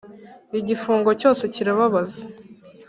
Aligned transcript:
Igifungo 0.59 1.09
cyose 1.21 1.43
kirababaza. 1.53 2.21